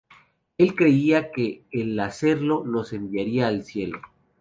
[0.57, 4.01] Él creía que el hacerlo los enviaría al cielo.